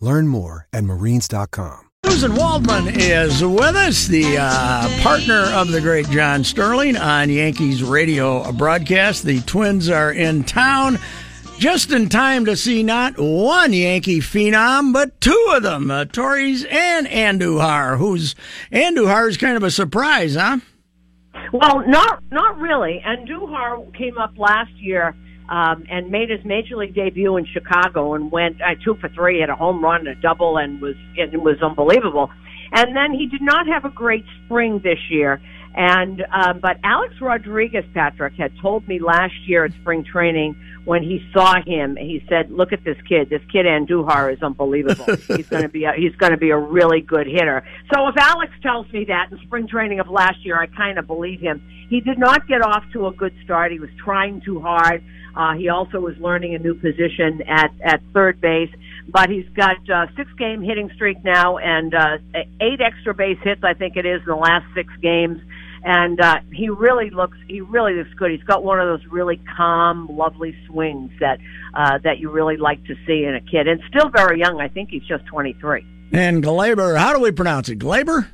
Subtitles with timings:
[0.00, 1.88] Learn more at marines.com.
[2.06, 7.82] Suzyn Waldman is with us, the uh, partner of the great John Sterling on Yankees
[7.82, 9.24] radio broadcast.
[9.24, 10.98] The Twins are in town
[11.58, 16.64] just in time to see not one Yankee phenom, but two of them, uh, Torres
[16.70, 18.36] and Andujar, who's
[18.72, 20.58] Andujar is kind of a surprise, huh?
[21.52, 23.02] Well, not not really.
[23.04, 25.14] Andujar came up last year
[25.48, 29.40] um, and made his major league debut in Chicago and went uh, two for three,
[29.40, 32.30] had a home run, a double, and was it was unbelievable.
[32.72, 35.40] And then he did not have a great spring this year.
[35.74, 40.56] And um, but Alex Rodriguez, Patrick, had told me last year at spring training
[40.88, 43.28] when he saw him, he said, "Look at this kid.
[43.28, 45.04] This kid Andujar is unbelievable.
[45.36, 48.16] he's going to be a, he's going to be a really good hitter." So if
[48.16, 51.60] Alex tells me that in spring training of last year, I kind of believe him.
[51.90, 53.70] He did not get off to a good start.
[53.70, 55.04] He was trying too hard.
[55.36, 58.70] Uh, he also was learning a new position at at third base,
[59.12, 62.16] but he's got uh, six game hitting streak now and uh,
[62.62, 65.38] eight extra base hits, I think it is, in the last six games.
[65.84, 68.30] And uh, he really looks he really looks good.
[68.30, 71.38] He's got one of those really calm, lovely swings that
[71.74, 74.60] uh, that you really like to see in a kid, and still very young.
[74.60, 75.86] I think he's just twenty three.
[76.12, 77.78] And Gleyber, how do we pronounce it?
[77.78, 78.26] Gleyber.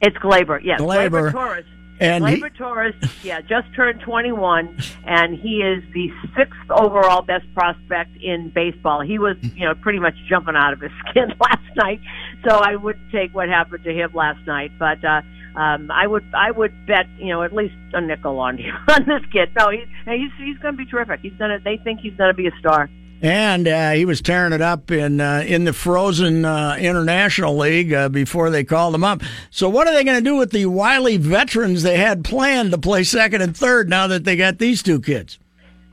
[0.00, 0.80] It's Gleyber, yes.
[0.80, 1.30] Gleyber.
[1.30, 1.64] Gleyber Torres.
[2.00, 2.94] And he- Gleyber Torres,
[3.24, 9.00] yeah, just turned 21, and he is the sixth overall best prospect in baseball.
[9.00, 12.00] He was, you know, pretty much jumping out of his skin last night,
[12.48, 14.70] so I wouldn't take what happened to him last night.
[14.78, 15.22] But uh,
[15.56, 19.22] um, I would, I would bet, you know, at least a nickel on on this
[19.32, 19.50] kid.
[19.56, 21.20] No, he's he's he's going to be terrific.
[21.20, 21.58] He's gonna.
[21.58, 22.88] They think he's going to be a star.
[23.20, 27.92] And uh, he was tearing it up in uh, in the Frozen uh, International League
[27.92, 29.22] uh, before they called him up.
[29.50, 32.78] So what are they going to do with the wily veterans they had planned to
[32.78, 35.38] play second and third now that they got these two kids?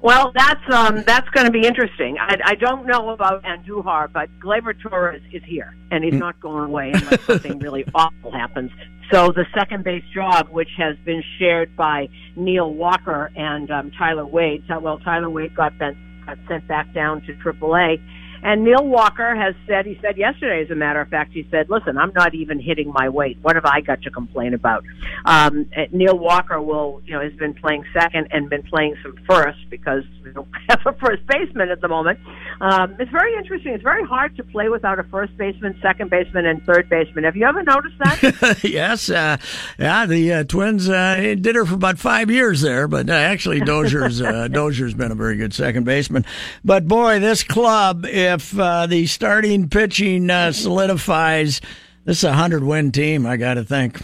[0.05, 2.17] Well, that's um, that's going to be interesting.
[2.19, 6.65] I, I don't know about Andujar, but Gleyber Torres is here, and he's not going
[6.65, 8.69] away unless something really awful happens.
[9.11, 14.27] So the second base job, which has been shared by Neil Walker and um, Tyler
[14.27, 17.99] Wade, well, Tyler Wade got, bent, got sent back down to AAA.
[18.45, 21.67] And Neil Walker has said, he said yesterday, as a matter of fact, he said,
[21.67, 23.39] listen, I'm not even hitting my weight.
[23.41, 24.83] What have I got to complain about?
[25.25, 29.17] Um, uh, Neil Walker will, you know, has been playing second and been playing some
[29.27, 32.19] first because we don't have a first baseman at the moment.
[32.61, 33.73] Um, it's very interesting.
[33.73, 37.23] It's very hard to play without a first baseman, second baseman, and third baseman.
[37.23, 38.59] Have you ever noticed that?
[38.63, 39.37] yes, uh,
[39.79, 43.59] yeah, the uh, Twins uh, did her for about five years there, but uh, actually
[43.59, 46.25] Dozier's uh, Dozier's been a very good second baseman.
[46.63, 48.05] But boy, this club,
[48.35, 51.61] if uh, the starting pitching uh, solidifies,
[52.05, 53.25] this is a hundred win team.
[53.25, 53.99] I got to think.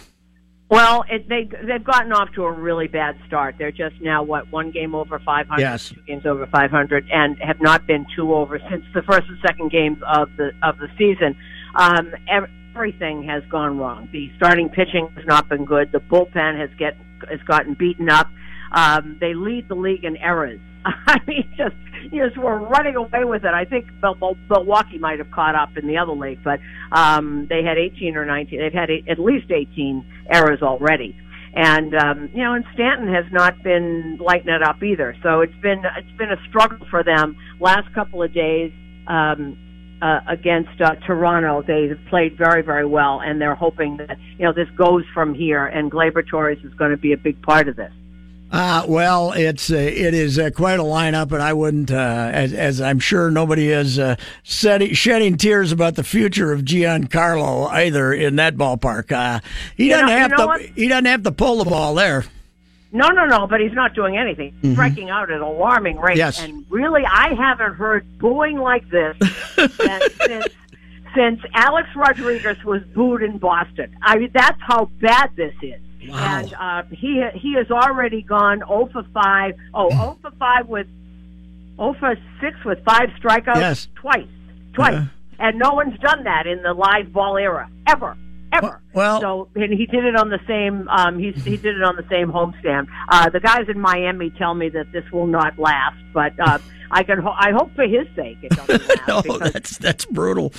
[0.68, 3.56] Well, it, they they've gotten off to a really bad start.
[3.58, 5.90] They're just now what one game over 500, Yes.
[5.90, 9.70] two games over 500, and have not been two over since the first and second
[9.70, 11.36] games of the of the season.
[11.74, 14.08] Um, everything has gone wrong.
[14.12, 15.92] The starting pitching has not been good.
[15.92, 16.96] The bullpen has get
[17.30, 18.28] has gotten beaten up.
[18.72, 20.58] Um, they lead the league in errors.
[21.06, 21.76] I mean, just
[22.10, 23.54] you just were running away with it.
[23.54, 26.60] I think Mil- Mil- Milwaukee might have caught up in the other league, but
[26.90, 28.58] um, they had 18 or 19.
[28.58, 31.16] They've had at least 18 errors already,
[31.54, 35.16] and um, you know, and Stanton has not been lighting it up either.
[35.22, 38.72] So it's been it's been a struggle for them last couple of days.
[39.06, 39.58] Um,
[40.02, 44.44] uh, against uh, Toronto, they have played very, very well, and they're hoping that you
[44.44, 45.64] know this goes from here.
[45.64, 47.92] And Gleyber Torres is going to be a big part of this.
[48.52, 51.94] Uh, well, it's uh, it is uh, quite a lineup, and I wouldn't, uh,
[52.32, 57.70] as, as I'm sure nobody is uh, setting, shedding tears about the future of Giancarlo
[57.70, 59.10] either in that ballpark.
[59.10, 59.40] Uh,
[59.76, 60.46] he You doesn't know- you have know to.
[60.46, 60.60] what?
[60.60, 62.24] He doesn't have to pull the ball there.
[62.94, 64.54] No, no, no, but he's not doing anything.
[64.60, 66.18] He's Striking out at alarming rate.
[66.18, 66.42] Yes.
[66.44, 69.16] And really, I haven't heard booing like this
[69.56, 70.46] since
[71.14, 73.96] since Alex Rodriguez was booed in Boston.
[74.02, 75.80] I mean, that's how bad this is.
[76.08, 76.38] Wow.
[76.38, 79.54] And uh, he he has already gone 0 for 5.
[79.74, 80.86] Oh, 0 for 5 with
[81.76, 83.88] 0 for 6 with five strikeouts Yes.
[83.94, 84.26] twice.
[84.74, 84.94] Twice.
[84.94, 85.06] Uh-huh.
[85.38, 88.16] And no one's done that in the live ball era ever.
[88.52, 88.80] Ever.
[88.92, 90.86] Well- so and he did it on the same.
[90.88, 92.86] Um, he he did it on the same homestand.
[93.08, 96.58] Uh, the guys in Miami tell me that this will not last, but uh,
[96.92, 97.18] I can.
[97.18, 99.00] Ho- I hope for his sake it doesn't last.
[99.08, 100.52] oh, because, that's that's brutal.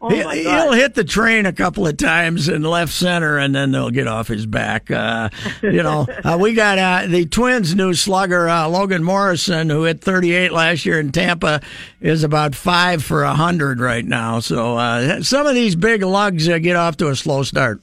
[0.00, 3.54] Oh, he, my will hit the train a couple of times in left center, and
[3.54, 4.90] then they'll get off his back.
[4.90, 5.30] Uh,
[5.62, 10.00] you know, uh, we got uh, the Twins' new slugger uh, Logan Morrison, who hit
[10.00, 11.60] 38 last year in Tampa,
[12.00, 14.40] is about five for a hundred right now.
[14.40, 17.80] So uh, some of these big lugs uh, get off to a slow start.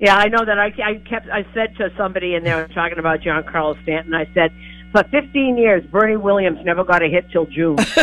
[0.00, 0.58] Yeah, I know that.
[0.58, 1.28] I, I kept.
[1.28, 4.14] I said to somebody in there talking about John Carlos Stanton.
[4.14, 4.52] I said,
[4.92, 7.76] for 15 years, Bernie Williams never got a hit till June.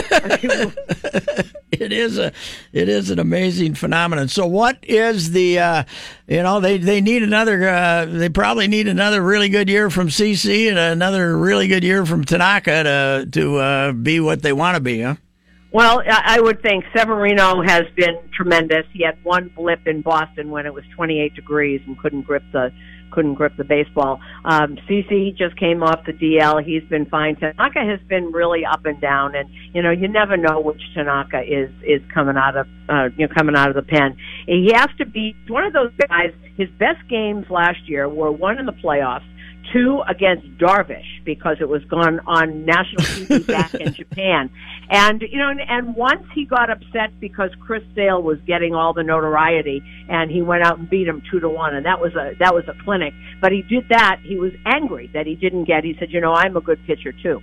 [1.71, 2.31] it is a
[2.71, 4.27] it is an amazing phenomenon.
[4.27, 5.83] So what is the uh,
[6.27, 10.09] you know they they need another uh, they probably need another really good year from
[10.09, 14.75] CC and another really good year from Tanaka to to uh, be what they want
[14.75, 15.15] to be, huh?
[15.71, 18.85] Well, I I would think Severino has been tremendous.
[18.93, 22.71] He had one blip in Boston when it was 28 degrees and couldn't grip the
[23.11, 24.19] couldn't grip the baseball.
[24.43, 26.63] Um, CC just came off the DL.
[26.63, 27.35] He's been fine.
[27.35, 31.41] Tanaka has been really up and down, and you know you never know which Tanaka
[31.41, 34.17] is is coming out of uh, you know coming out of the pen.
[34.45, 36.33] He has to be one of those guys.
[36.57, 39.25] His best games last year were one in the playoffs
[39.73, 44.49] two against Darvish because it was gone on national TV back in Japan.
[44.89, 48.93] And you know, and, and once he got upset because Chris Sale was getting all
[48.93, 52.13] the notoriety, and he went out and beat him two to one, and that was
[52.15, 53.13] a that was a clinic.
[53.41, 54.19] But he did that.
[54.23, 55.83] He was angry that he didn't get.
[55.83, 57.41] He said, "You know, I'm a good pitcher too."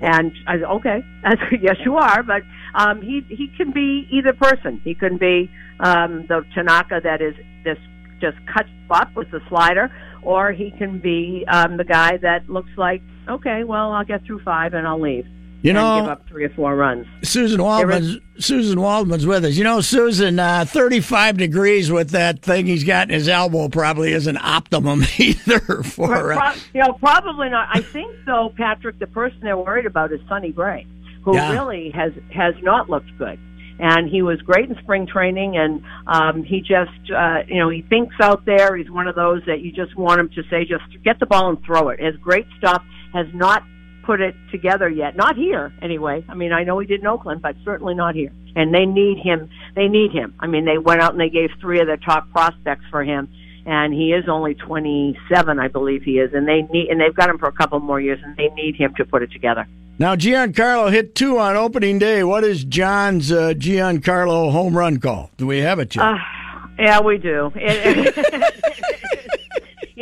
[0.00, 2.42] And I said, "Okay, I said, yes, you are." But
[2.74, 4.80] um, he he can be either person.
[4.84, 7.34] He can be um, the Tanaka that is
[7.64, 7.78] this
[8.22, 9.90] just cuts up with the slider,
[10.22, 14.40] or he can be um, the guy that looks like, okay, well, I'll get through
[14.44, 15.26] five and I'll leave.
[15.62, 17.06] You and know, give up three or four runs.
[17.22, 19.54] Suzyn Waldman's Suzyn Waldman's with us.
[19.56, 24.12] You know, Suzyn, uh, 35 degrees with that thing he's got in his elbow probably
[24.12, 26.32] isn't optimum either for.
[26.32, 27.68] Uh, you know, probably not.
[27.72, 30.84] I think though, Patrick, the person they're worried about is Sonny Gray,
[31.22, 31.52] who Yeah.
[31.52, 33.38] really has has not looked good.
[33.84, 37.82] And he was great in spring training, and um, he just, uh, you know, he
[37.82, 38.76] thinks out there.
[38.76, 41.48] He's one of those that you just want him to say, just get the ball
[41.48, 41.98] and throw it.
[42.00, 42.84] Has great stuff.
[43.12, 43.64] Has not
[44.06, 45.16] put it together yet.
[45.16, 46.24] Not here, anyway.
[46.28, 48.32] I mean, I know he did in Oakland, but certainly not here.
[48.54, 49.50] And they need him.
[49.74, 50.34] They need him.
[50.38, 53.28] I mean, they went out and they gave three of their top prospects for him,
[53.66, 56.32] and he is only 27, I believe he is.
[56.34, 58.76] And they need, and they've got him for a couple more years, and they need
[58.76, 59.66] him to put it together.
[59.98, 62.24] now, Giancarlo hit two on opening day.
[62.24, 65.30] What is John's uh, Giancarlo home run call?
[65.36, 66.04] Do we have it yet?
[66.04, 66.18] Uh,
[66.78, 67.52] yeah, we do.
[67.54, 68.14] It,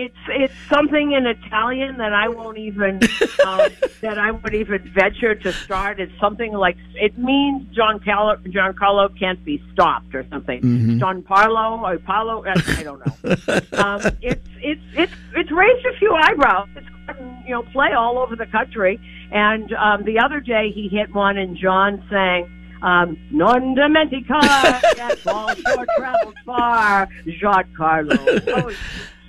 [0.00, 3.00] it's it's something in Italian that I won't even
[3.44, 3.69] uh,
[4.00, 6.00] that I would even venture to start.
[6.00, 10.99] It's something like it means John Carlo John Carlo can't be stopped or something.
[10.99, 13.79] John Parlo or Paulo I I don't know.
[13.79, 16.69] um, it's it's it's it's raised a few eyebrows.
[16.76, 18.99] It's gotten you know play all over the country.
[19.32, 22.56] And um, the other day he hit one, and John sang.
[22.82, 24.41] Um, non dimentica,
[24.97, 28.43] that ball sure traveled far, Giancarlo.
[28.49, 28.70] Oh,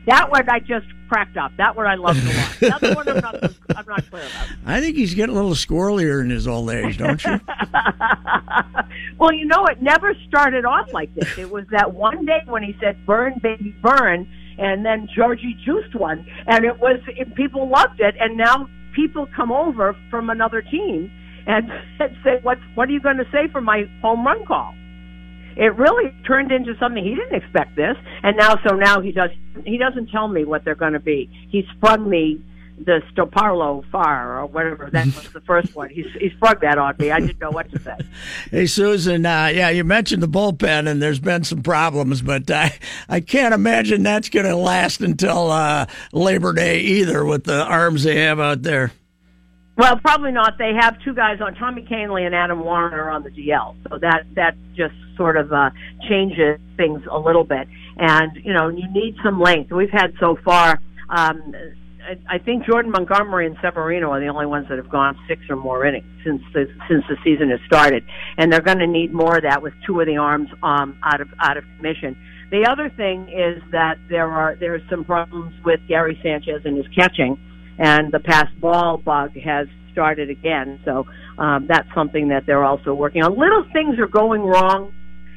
[0.08, 1.51] that one I just cracked up.
[1.58, 2.60] That one I loved a lot.
[2.60, 3.43] The other one I'm not,
[3.75, 4.48] I'm not clear about.
[4.65, 7.39] I think he's getting a little squirrelier in his old age, don't you?
[9.20, 11.38] well, you know, it never started off like this.
[11.38, 14.27] It was that one day when he said "Burn, baby, burn,"
[14.58, 19.27] and then Georgie juiced one, and it was it, people loved it, and now people
[19.36, 21.12] come over from another team
[21.46, 24.74] and, and say, "What what are you going to say for my home run call?"
[25.55, 29.31] It really turned into something he didn't expect this, and now so now he does
[29.65, 31.29] he doesn't tell me what they're going to be.
[31.50, 32.41] He sprung me
[32.86, 35.89] the Stoparlo far or whatever that was the first one.
[35.89, 37.12] He he sprung that on me.
[37.12, 37.96] I didn't know what to say.
[38.50, 42.77] Hey, Suzyn, uh, yeah, you mentioned the bullpen, and there's been some problems, but I,
[43.08, 48.03] I can't imagine that's going to last until uh, Labor Day either with the arms
[48.03, 48.91] they have out there.
[49.78, 50.58] Well, probably not.
[50.58, 54.25] They have two guys on Tommy Kahnle and Adam Warren on the DL, so that
[54.36, 55.70] that just sort of uh,
[56.10, 57.68] changes things a little bit.
[57.98, 59.72] And you know, you need some length.
[59.72, 60.80] We've had so far.
[61.10, 61.54] Um,
[62.04, 65.42] I, I think Jordan Montgomery and Severino are the only ones that have gone six
[65.50, 68.04] or more innings since the since the season has started,
[68.38, 71.22] and they're going to need more of that with two of the arms um, out
[71.22, 72.18] of out of commission.
[72.51, 76.75] The other thing is that there are there are some problems with Gary Sanchez and
[76.75, 77.40] his catching
[77.78, 80.80] and the pass ball bug has started again.
[80.86, 81.06] So
[81.38, 83.38] um, that's something that they're also working on.
[83.38, 84.94] Little things are going wrong,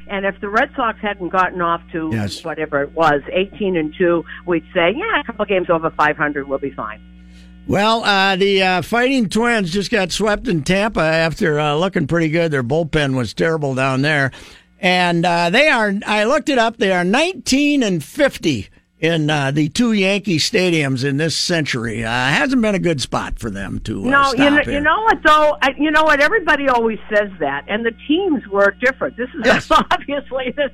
[0.06, 2.44] And if the Red Sox hadn't gotten off to Yes.
[2.44, 6.58] whatever it was, 18 and 2, we'd say, yeah, a couple games over 500, we'll
[6.58, 7.00] be fine.
[7.66, 12.28] Well, uh, the uh, Fighting Twins just got swept in Tampa after uh, looking pretty
[12.28, 12.50] good.
[12.52, 14.30] Their bullpen was terrible down there.
[14.78, 18.68] And uh, they are, I looked it up, they are 19 and 50
[19.00, 22.04] in uh, the two Yankee stadiums in this century.
[22.04, 24.80] Uh, hasn't been a good spot for them to uh, No, stop you know, you
[24.80, 25.56] know what though?
[25.62, 26.20] I, you know what?
[26.20, 29.16] Everybody always says that, and the teams were different.
[29.16, 29.70] This is Yes.
[29.90, 30.70] obviously this.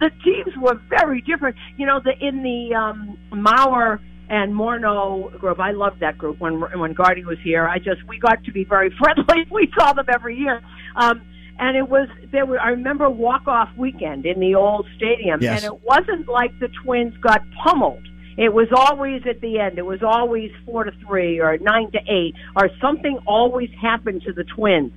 [0.00, 1.56] The teams were very different.
[1.76, 3.98] You know, the in the um, Mauer
[4.28, 5.58] and Morneau group.
[5.58, 7.66] I loved that group when when Gardy was here.
[7.66, 9.44] I just we got to be very friendly.
[9.50, 10.62] We saw them every year.
[10.96, 11.22] Um,
[11.64, 15.62] and it was there were I remember walk off weekend in the old stadium Yes.
[15.64, 18.04] and it wasn't like the twins got pummeled.
[18.36, 19.78] It was always at the end.
[19.78, 24.32] It was always four to three or nine to eight or something always happened to
[24.32, 24.92] the twins.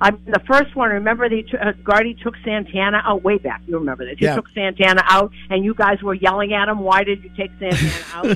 [0.00, 0.90] I the first one.
[0.90, 3.60] Remember, they t- uh, Gardy took Santana out way back.
[3.66, 4.16] You remember this?
[4.18, 4.36] He Yeah.
[4.36, 6.78] took Santana out, and you guys were yelling at him.
[6.90, 8.26] Why did you take Santana out?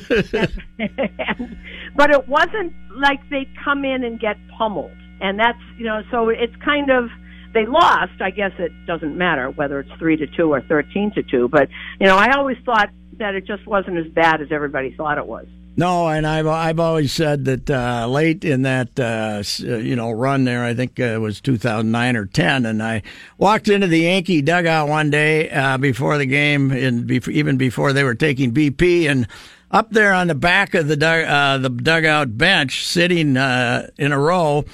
[0.79, 1.57] and,
[1.97, 6.03] but it wasn't like they'd come in and get pummeled, and that's you know.
[6.11, 7.09] So it's kind of
[7.55, 8.21] they lost.
[8.21, 11.49] I guess it doesn't matter whether it's three to two or thirteen to two.
[11.49, 11.69] But
[12.01, 15.27] you know, I always thought that it just wasn't as bad as everybody thought it
[15.27, 15.47] was.
[15.75, 20.11] No, and I've I've always said that uh, late in that uh, uh, you know
[20.11, 23.03] run there, I think uh, it was 2009 or 10, and I
[23.39, 27.95] walked into the Yankee dugout one day uh, before the game, and bef- even before
[27.95, 29.27] they were taking BP, and
[29.71, 34.19] up there on the back of the dug- uh, the dugout bench, sitting in a
[34.19, 34.67] row.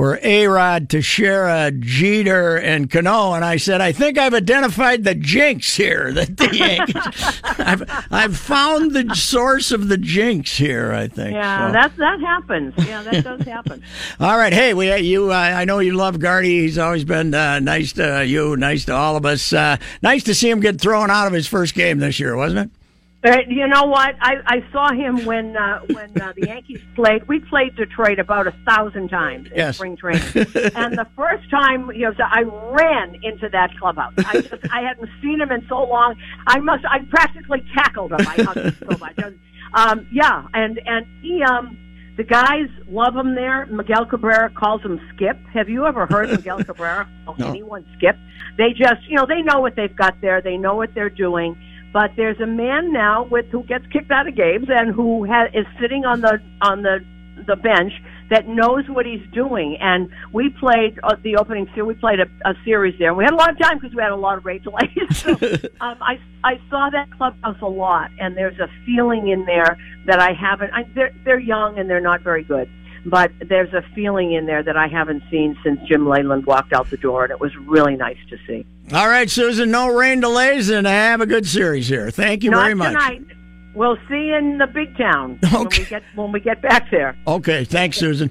[0.00, 5.14] Were A Rod, Teixeira, Jeter, and Cano, and I said, I think I've identified the
[5.14, 6.10] jinx here.
[6.10, 10.94] That the Yankees, I've I've found the source of the jinx here.
[10.94, 11.34] I think.
[11.34, 12.72] Yeah, So- that that happens.
[12.78, 13.82] Yeah, that does happen.
[14.18, 14.54] all right.
[14.54, 15.32] Hey, we you.
[15.32, 16.60] Uh, I know you love Gardy.
[16.62, 19.52] He's always been uh, nice to you, nice to all of us.
[19.52, 22.70] Uh, nice to see him get thrown out of his first game this year, wasn't
[22.72, 22.79] it?
[23.22, 24.14] You know what?
[24.20, 27.28] I, I saw him when uh, when uh, the Yankees played.
[27.28, 29.76] We played Detroit about a thousand times in Yes.
[29.76, 30.22] spring training,
[30.74, 34.14] and the first time you know, I ran into that clubhouse.
[34.18, 36.14] I just I hadn't seen him in so long.
[36.46, 38.20] I must I practically tackled him.
[38.26, 39.18] I hugged him so much.
[39.74, 41.76] Um, yeah, and and he um.
[42.16, 43.64] The guys love him there.
[43.66, 45.38] Miguel Cabrera calls him Skip.
[45.54, 47.48] Have you ever heard Miguel Cabrera call No.
[47.48, 48.14] anyone Skip?
[48.58, 50.42] They just, you know, they know what they've got there.
[50.42, 51.56] They know what they're doing.
[51.92, 55.48] But there's a man now with who gets kicked out of games and who ha-
[55.52, 57.04] is sitting on the on the
[57.46, 57.92] the bench
[58.30, 59.76] that knows what he's doing.
[59.80, 61.96] And we played uh, the opening series.
[61.96, 63.08] We played a, a series there.
[63.08, 64.88] And we had a lot of time because we had a lot of rate delays.
[65.10, 65.32] So,
[65.80, 70.20] um, I I saw that clubhouse a lot, and there's a feeling in there that
[70.20, 70.72] I haven't.
[70.72, 72.70] I, they're they're young and they're not very good.
[73.06, 76.90] But there's a feeling in there that I haven't seen since Jim Leyland walked out
[76.90, 78.66] the door, and it was really nice to see.
[78.92, 79.68] All right, Suzyn.
[79.68, 82.10] No rain delays, and have a good series here.
[82.10, 82.92] Thank you Not very much.
[82.92, 83.22] tonight.
[83.74, 87.16] We'll see you in the big town when we get when we get back there.
[87.26, 87.64] Okay.
[87.64, 88.30] Thanks, Suzyn.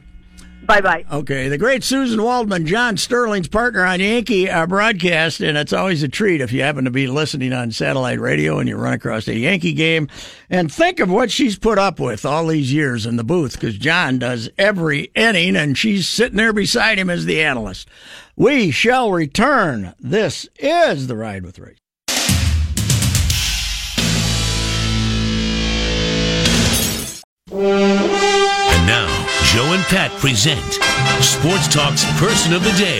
[0.69, 1.03] Bye bye.
[1.11, 6.03] Okay, the great Suzyn Waldman, John Sterling's partner on Yankee uh, broadcast, and it's always
[6.03, 9.27] a treat if you happen to be listening on satellite radio and you run across
[9.27, 10.07] a Yankee game.
[10.47, 13.79] And think of what she's put up with all these years in the booth, because
[13.79, 17.89] John does every inning, and she's sitting there beside him as the analyst.
[18.35, 19.95] We shall return.
[19.97, 21.77] This is the Ride with Ray.
[27.51, 28.18] And now,
[29.51, 30.61] Joe and Pat present
[31.23, 32.99] Sports Talk's Person of the Day.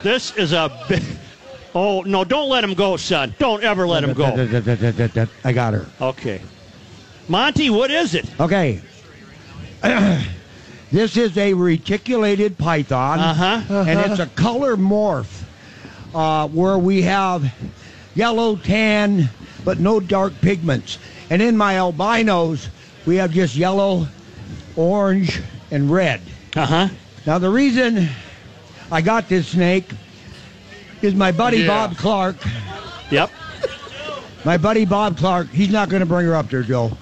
[0.00, 1.02] This is a big.
[1.74, 3.34] Oh, no, don't let him go, son.
[3.38, 4.24] Don't ever let him go.
[5.44, 5.86] I got her.
[6.00, 6.40] Okay.
[7.28, 8.28] Monty, what is it?
[8.40, 8.80] Okay.
[10.90, 13.82] this is a reticulated python, Uh-huh.
[13.86, 15.42] and it's a color morph
[16.14, 17.52] uh, where we have
[18.14, 19.28] yellow, tan,
[19.64, 20.98] but no dark pigments.
[21.34, 22.68] And in my albinos,
[23.06, 24.06] we have just yellow,
[24.76, 26.20] orange, and red.
[26.54, 26.88] Uh huh.
[27.26, 28.08] Now, the reason
[28.92, 29.90] I got this snake
[31.02, 31.66] is my buddy Yeah.
[31.88, 32.36] Bob Clark.
[33.10, 33.32] Yep.
[34.44, 36.96] My buddy Bob Clark, he's not going to bring her up there, Joe.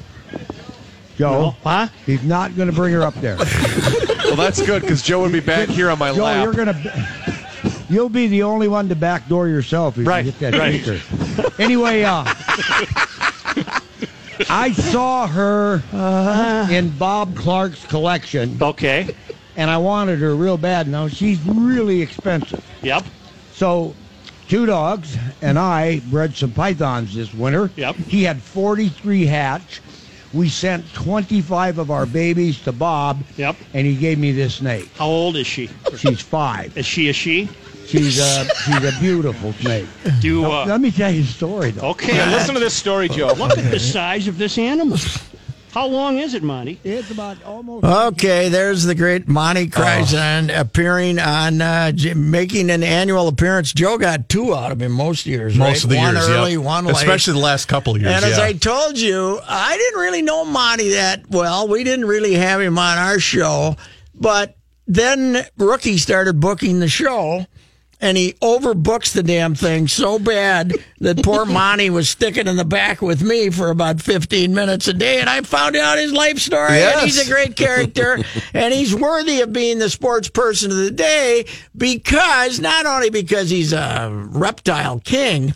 [1.19, 1.57] Joe, No.
[1.63, 1.89] Huh?
[2.07, 3.37] he's not going to bring her up there.
[4.25, 6.43] Well, that's good because Joe would be back here on my Joe, lap.
[6.43, 7.07] you're going to.
[7.91, 10.81] You'll be the only one to backdoor yourself if Right, you hit that right.
[10.81, 11.53] speaker.
[11.63, 12.25] Anyway, uh,
[14.51, 16.73] I saw her uh-huh.
[16.73, 19.15] in Bob Clark's collection, Okay.
[19.57, 20.89] and I wanted her real bad.
[20.89, 22.65] Now she's really expensive.
[22.83, 23.05] Yep.
[23.55, 23.95] So,
[24.49, 27.71] two dogs and I bred some pythons this winter.
[27.77, 27.97] Yep.
[27.97, 29.81] He had 43 hatch.
[30.33, 33.23] we sent 25 of our babies to Bob.
[33.37, 33.57] Yep.
[33.75, 34.91] And he gave me this snake.
[34.97, 35.69] How old is she?
[35.97, 36.77] She's five.
[36.77, 37.49] Is she a she?
[37.93, 39.87] She's a she's a beautiful snake.
[40.21, 41.91] Do Now, uh, let me tell you a story though.
[41.91, 42.17] okay.
[42.17, 43.33] Yeah, listen to this story, Joe.
[43.35, 44.99] Look at the size of this animal.
[45.73, 46.79] How long is it, Monty?
[46.85, 47.85] It's about almost.
[47.85, 53.73] Okay, there's the great Monty Kryzan appearing on, uh, making an annual appearance.
[53.73, 55.71] Joe got two out of him most years, right?
[55.71, 56.61] Most of the one years, early, yep.
[56.61, 56.97] one late.
[56.97, 58.13] especially the last couple of years.
[58.13, 58.39] And as.
[58.39, 61.67] I told you, I didn't really know Monty that well.
[61.67, 63.77] We didn't really have him on our show,
[64.15, 64.55] but
[64.87, 67.47] then Rookie started booking the show,
[68.03, 72.65] and he overbooks the damn thing so bad that poor Monty was sticking in the
[72.65, 76.39] back with me for about 15 minutes a day, and I found out his life
[76.39, 78.19] story, and he's a great character,
[78.53, 83.49] and he's worthy of being the sports person of the day because not only because
[83.49, 85.55] he's a reptile king,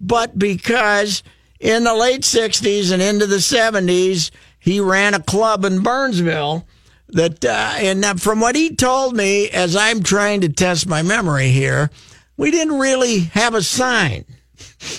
[0.00, 1.22] but because
[1.60, 6.66] in the late 60s and into the 70s, he ran a club in Burnsville
[7.08, 11.02] that, uh, and uh, from what he told me, as I'm trying to test my
[11.02, 11.90] memory here,
[12.36, 14.24] we didn't really have a sign.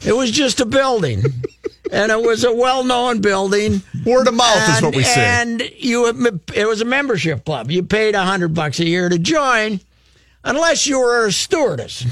[0.05, 1.23] It was just a building.
[1.91, 3.81] and it was a well-known building.
[4.05, 5.25] Word of mouth is And- what we say.
[5.25, 6.07] And you,
[6.53, 7.69] it was a membership club.
[7.71, 9.79] You paid a hundred bucks a year to join,
[10.43, 12.05] unless you were a stewardess.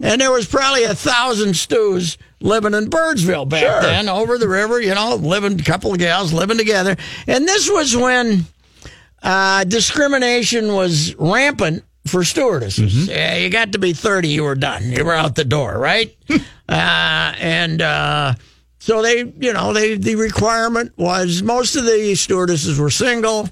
[0.00, 3.82] And there was probably a thousand stews living in Burnsville back Sure.
[3.82, 4.80] then, over the river.
[4.80, 6.96] You know, living a couple of gals living together.
[7.26, 8.44] And this was when
[9.22, 13.08] uh, discrimination was rampant for stewardesses.
[13.08, 14.90] Yeah, you got to be 30, you were done.
[14.90, 16.16] You were out the door, right?
[16.30, 18.34] uh, and uh,
[18.78, 23.48] so they, you know, they the requirement was most of the stewardesses were single.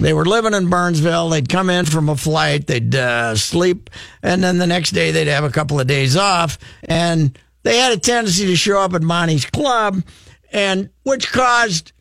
[0.00, 1.28] They were living in Burnsville.
[1.28, 2.68] They'd come in from a flight.
[2.68, 3.90] They'd uh, sleep,
[4.22, 6.58] and then the next day they'd have a couple of days off.
[6.84, 10.02] And they had a tendency to show up at Monty's club,
[10.52, 11.92] and which caused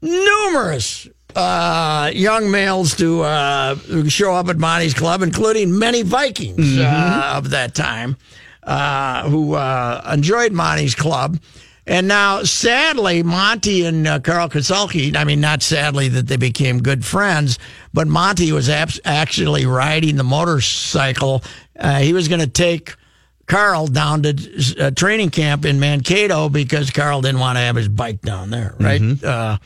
[0.00, 3.76] numerous uh, young males to uh,
[4.08, 8.16] show up at Monty's club, including many Vikings uh, of that time
[8.62, 11.38] uh, who uh, enjoyed Monty's club.
[11.84, 16.80] And now, sadly, Monty and uh, Karl Kassulke, I mean, not sadly that they became
[16.80, 17.58] good friends,
[17.92, 21.42] but Monty was abs- actually riding the motorcycle.
[21.76, 22.94] Uh, he was going to take
[23.46, 27.88] Carl down to uh, training camp in Mankato because Carl didn't want to have his
[27.88, 29.00] bike down there, right?
[29.24, 29.58] Uh,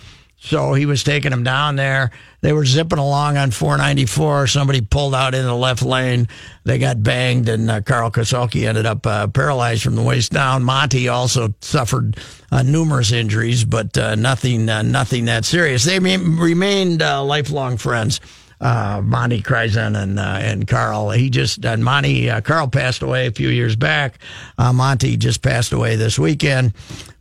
[0.47, 2.13] so he was taking him down there.
[2.41, 4.47] They were zipping along on 494.
[4.47, 6.29] Somebody pulled out in the left lane.
[6.63, 10.63] They got banged, and uh, Karl Kassulke ended up uh, paralyzed from the waist down.
[10.63, 12.19] Monty also suffered
[12.53, 15.85] uh, numerous injuries, but uh, nothing, uh, nothing that serious.
[15.85, 18.21] They remained uh, lifelong friends.
[18.61, 21.11] Monty Kryzen and and Carl.
[21.11, 24.19] He just and Monty Carl passed away a few years back.
[24.59, 26.73] Monty just passed away this weekend,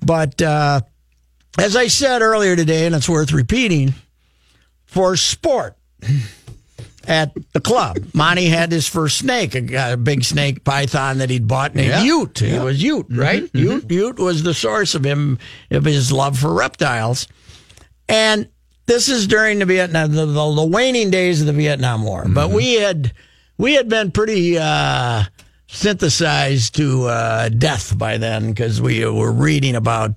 [0.05, 0.41] but.
[1.57, 3.93] As I said earlier today, and it's worth repeating,
[4.85, 5.75] for sport
[7.07, 11.47] at the club, Monty had his first snake, a, a big snake python that he'd
[11.47, 12.03] bought named Yeah.
[12.03, 12.41] Ute.
[12.41, 13.49] It was Ute, right?
[13.53, 15.39] Ute, Ute was the source of him
[15.71, 17.27] of his love for reptiles,
[18.09, 18.49] and
[18.85, 22.25] this is during the Vietnam, the, the, the waning days of the Vietnam War.
[22.27, 23.13] But we had
[23.57, 24.57] we had been pretty.
[24.57, 25.23] Uh,
[25.67, 30.13] synthesized to uh, death by then because we were reading about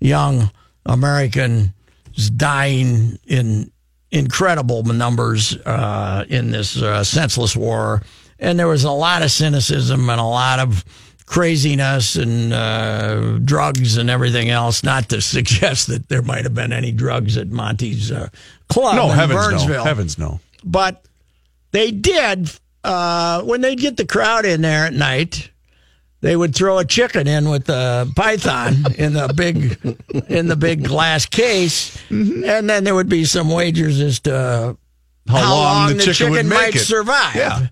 [0.00, 0.50] young
[0.86, 1.70] Americans
[2.36, 3.70] dying in
[4.10, 8.02] incredible numbers uh, in this uh, senseless war.
[8.38, 10.84] And there was a lot of cynicism and a lot of
[11.26, 14.84] craziness and uh, drugs and everything else.
[14.84, 18.28] Not to suggest that there might have been any drugs at Monty's uh,
[18.68, 19.84] club no, in heavens Burnsville no.
[19.84, 20.40] Heavens no.
[20.64, 21.04] but
[21.72, 22.50] they did
[22.84, 25.50] uh, when they'd get the crowd in there at night
[26.24, 29.78] they would throw a chicken in with the python in the big
[30.30, 32.42] in the big glass case mm-hmm.
[32.46, 34.74] and then there would be some wagers as to
[35.28, 36.78] how, long, the, chicken, would make might it.
[36.78, 37.66] survive Yeah.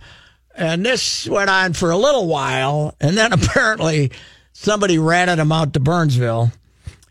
[0.54, 4.12] and this went on for a little while and then apparently
[4.52, 6.52] somebody ratted them out to burnsville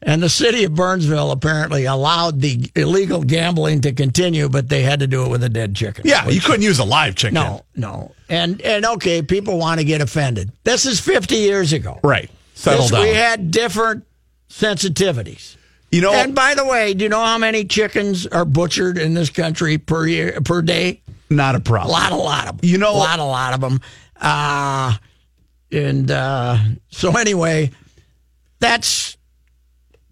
[0.03, 4.99] and the city of Burnsville apparently allowed the illegal gambling to continue, but they had
[5.01, 6.03] to do it with a dead chicken.
[6.07, 7.35] Yeah, you couldn't use a live chicken.
[7.35, 8.13] No, no.
[8.29, 10.51] And and okay, people want to get offended.
[10.63, 11.99] This is 50 years ago.
[12.03, 12.29] Right.
[12.55, 13.01] Settle This- down.
[13.03, 14.05] We had different
[14.49, 15.55] sensitivities.
[15.91, 19.13] you know, And by the way, do you know how many chickens are butchered in
[19.13, 21.01] this country per year per day?
[21.29, 21.89] not a problem.
[21.89, 22.69] A lot, a lot of them.
[22.69, 23.79] You know- a lot, a lot of them.
[24.19, 24.93] Uh,
[25.71, 26.57] and uh,
[26.89, 27.71] so anyway,
[28.59, 29.15] that's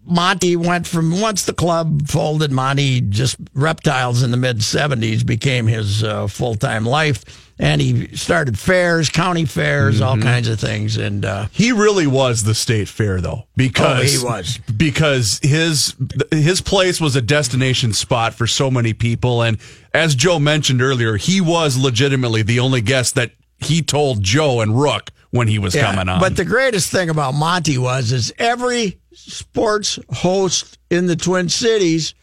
[0.04, 5.66] Monty went from once the club folded, Monty just reptiles in the mid 70s became
[5.66, 7.48] his uh, full time life.
[7.62, 10.96] And he started fairs, county fairs, all kinds of things.
[10.96, 14.58] And uh, He really was the state fair, though, because Oh, he was.
[14.74, 15.94] because his
[16.30, 19.58] his place was a destination spot for so many people, and
[19.92, 24.80] as Joe mentioned earlier, he was legitimately the only guest that he told Joe and
[24.80, 26.20] Rook when he was Yeah, coming on.
[26.20, 32.14] But the greatest thing about Monty was is every sports host in the Twin Cities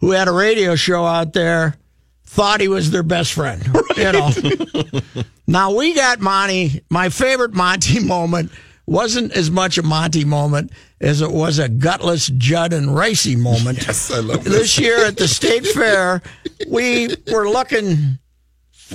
[0.00, 1.74] who had a radio show out there
[2.24, 3.62] thought he was their best friend.
[3.96, 4.30] You know.
[5.46, 6.82] now we got Monty.
[6.88, 8.50] My favorite Monty moment
[8.86, 13.84] wasn't as much a Monty moment as it was a gutless Judd and Reusse moment.
[13.86, 14.78] Yes, I love this this.
[14.78, 16.22] year at the state fair,
[16.68, 18.18] we were looking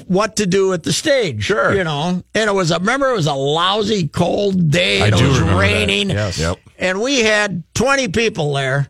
[0.08, 1.44] what to do at the stage.
[1.44, 1.74] Sure.
[1.74, 5.02] You know, and it was, I remember it was a lousy cold day.
[5.02, 5.68] I and do it was remember that.
[5.68, 6.10] raining.
[6.10, 6.38] Yes.
[6.38, 6.60] Yep.
[6.78, 8.90] And we had 20 people there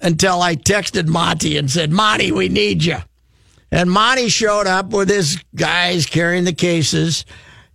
[0.00, 2.98] until I texted Monty and said, Monty, we need you.
[3.70, 7.24] And Monty showed up with his guys carrying the cases.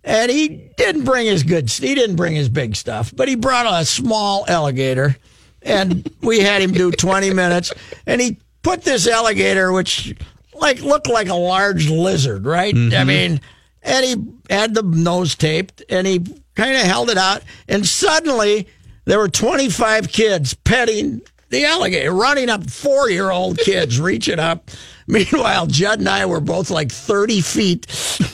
[0.04, 3.66] And he didn't bring his good, he didn't bring his big stuff, but he brought
[3.80, 5.16] a small alligator.
[5.60, 7.72] And we had him do 20 minutes.
[8.04, 10.16] And he put this alligator, which
[10.62, 12.74] like looked like a large lizard, right?
[12.74, 13.40] I mean,
[13.82, 16.20] and he had the nose taped and he
[16.54, 17.42] kind of held it out.
[17.68, 18.68] And suddenly
[19.04, 21.20] there were 25 kids petting
[21.50, 24.70] the alligator, running up, four year old kids reaching up.
[25.08, 27.86] Meanwhile, Judd and I were both like 30 feet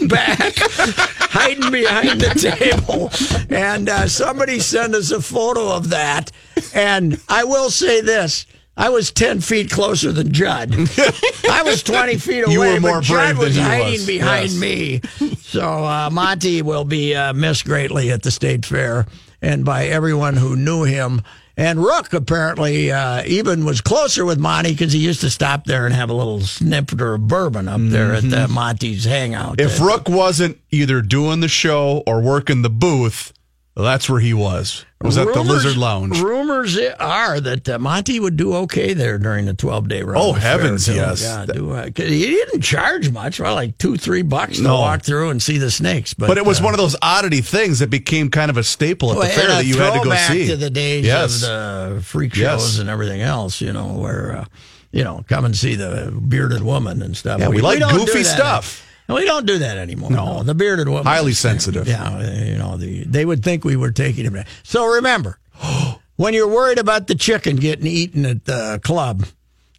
[0.06, 3.10] back, hiding behind the table.
[3.48, 6.30] And uh, somebody sent us a photo of that.
[6.74, 8.46] And I will say this.
[8.80, 10.72] I was 10 feet closer than Judd.
[11.50, 13.92] I was 20 feet away, You were more but Judd brave than was he hiding
[13.92, 14.06] was.
[14.06, 14.60] behind Yes.
[14.60, 15.00] me.
[15.42, 19.06] So uh, Monty will be uh, missed greatly at the state fair
[19.42, 21.22] and by everyone who knew him.
[21.56, 25.84] And Rook apparently uh, even was closer with Monty because he used to stop there
[25.86, 29.56] and have a little snifter of bourbon up there at uh, Monty's hangout.
[29.56, 29.66] Mm-hmm.
[29.68, 33.32] if Rook wasn't either doing the show or working the booth,
[33.74, 34.84] well, that's where he was.
[35.00, 36.20] Was at the Lizard Lounge.
[36.20, 40.16] Rumors are that uh, Monty would do okay there during the 12 day run.
[40.20, 41.22] Oh, fair, heavens, yes.
[41.22, 45.02] Yeah, do, uh, 'cause he didn't charge much, well, like two, three bucks to walk
[45.02, 46.14] through and see the snakes.
[46.14, 48.64] But, But it was uh, one of those oddity things that became kind of a
[48.64, 50.48] staple at Well, the fair that you had to go see.
[50.48, 51.42] to the days yes.
[51.44, 51.48] of
[51.96, 52.78] the freak shows Yes.
[52.80, 54.44] and everything else, you know, where, uh,
[54.90, 57.38] you know, come and see the bearded woman and stuff.
[57.38, 58.34] Yeah, we like don't goofy that.
[58.36, 58.84] stuff.
[59.08, 60.10] No, we don't do that anymore.
[60.10, 60.42] No.
[60.42, 61.04] the bearded woman.
[61.04, 61.88] Highly sensitive.
[61.88, 64.44] Yeah, you know, the, they would think we were taking him.
[64.64, 65.38] So remember,
[66.16, 69.24] when you're worried about the chicken getting eaten at the club,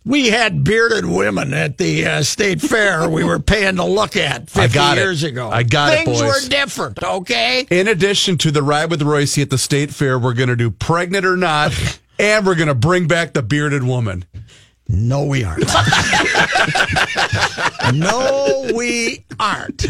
[0.06, 4.50] we had bearded women at the uh, state fair we were paying to look at
[4.50, 5.02] 50 I got it.
[5.02, 5.50] years ago.
[5.50, 7.68] I got it, Things were different, okay?
[7.70, 10.72] In addition to the ride with Reusse at the state fair, we're going to do
[10.72, 11.74] pregnant or not,
[12.20, 14.26] and we're going to bring back the bearded woman.
[14.92, 15.66] No, we aren't.
[17.94, 19.86] no, we aren't.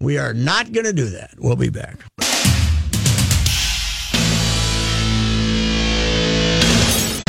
[0.00, 1.34] We are not going to do that.
[1.38, 1.96] We'll be back.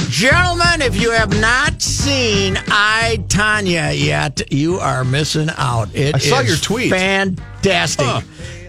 [0.09, 5.95] Gentlemen, if you have not seen I Tonya yet, you are missing out.
[5.95, 6.91] It I saw is your tweet.
[6.91, 8.25] Fantastic.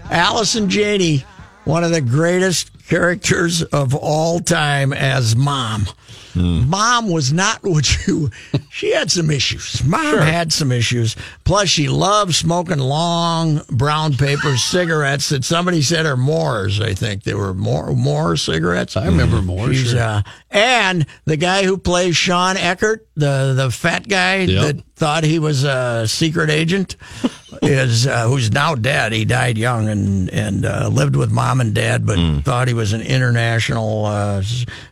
[0.09, 1.25] Allison Janney,
[1.65, 5.87] one of the greatest characters of all time as mom.
[6.35, 8.29] Mom was not what you.
[8.69, 9.83] She had some issues.
[9.83, 11.15] Mom had some issues.
[11.43, 16.79] Plus, she loved smoking long brown paper cigarettes that somebody said are Moors.
[16.79, 18.95] I think they were Moore Moore cigarettes.
[18.95, 19.73] I remember Moore.
[19.73, 25.23] She's, uh, and the guy who plays Shawn Eckardt, the the fat guy that thought
[25.23, 26.95] he was a secret agent,
[27.61, 29.11] is uh, who's now dead.
[29.11, 32.93] He died young and and uh, lived with mom and dad, but thought he was
[32.93, 34.43] an international uh,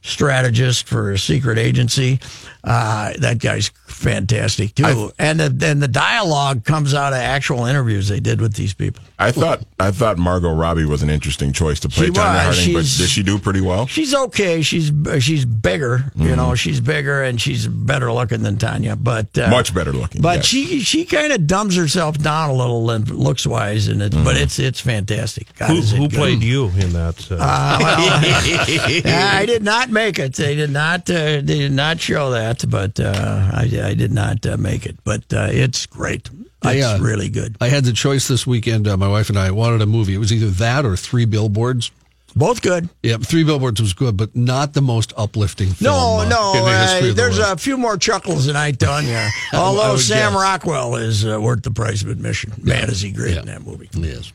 [0.01, 2.19] strategist for a secret agency.
[2.63, 8.07] Uh, that guy's fantastic too, and the, and the dialogue comes out of actual interviews
[8.07, 9.03] they did with these people.
[9.19, 12.57] I thought I thought Margot Robbie was an interesting choice to play She Tonya was.
[12.57, 13.85] Harding, but did she do pretty well?
[13.85, 14.61] She's okay.
[14.61, 16.11] She's she's bigger.
[16.15, 20.21] You know, she's bigger and she's better looking than Tonya, but uh, Much better looking.
[20.21, 20.45] But yes.
[20.45, 24.57] she she kind of dumbs herself down a little looks wise, and it, but it's
[24.57, 25.53] it's fantastic.
[25.55, 26.17] God, Who, is it who good.
[26.17, 27.29] played you in that?
[27.29, 30.35] Uh, I did not make it.
[30.35, 31.09] They did not.
[31.09, 34.97] Uh, they did not show that, but uh, I, I did not uh, make it.
[35.03, 36.29] But uh, it's great.
[36.63, 37.55] It's I, uh, really good.
[37.59, 38.87] I had the choice this weekend.
[38.87, 40.13] Uh, my wife and I wanted a movie.
[40.13, 41.91] It was either that or Three Billboards.
[42.35, 42.89] Both good.
[43.03, 45.91] Yep, Three Billboards was good, but not the most uplifting film.
[45.93, 46.53] No, uh, no.
[46.57, 49.05] in the history Uh, the there's a few more chuckles than I done.
[49.05, 49.29] Yeah.
[49.53, 50.41] Although Sam guess.
[50.41, 52.53] Rockwell is uh, worth the price of admission.
[52.61, 53.89] Man, is he great in that movie.
[53.93, 54.31] Yes.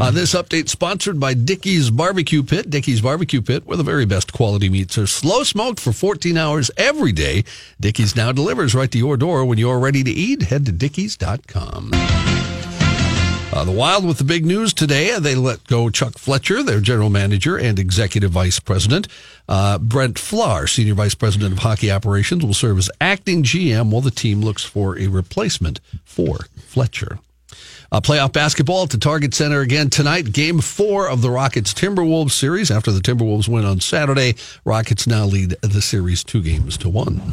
[0.00, 2.70] Uh, this update sponsored by Dickey's Barbecue Pit.
[2.70, 6.70] Dickey's Barbecue Pit, where the very best quality meats are slow smoked for 14 hours
[6.78, 7.44] every day.
[7.78, 10.42] Dickey's now delivers right to your door when you're ready to eat.
[10.44, 11.90] Head to dickeys.com.
[13.50, 15.18] Uh, the Wild with the big news today.
[15.18, 19.08] They let go Chuck Fletcher, their general manager and executive vice president.
[19.48, 24.02] Uh, Brent Flahr, senior vice president of hockey operations, will serve as acting GM while
[24.02, 27.18] the team looks for a replacement for Fletcher.
[27.90, 30.30] Uh, playoff basketball at the Target Center again tonight.
[30.32, 32.70] Game four of the Rockets Timberwolves series.
[32.70, 34.34] After the Timberwolves win on Saturday,
[34.66, 37.32] Rockets now lead the series two games to one.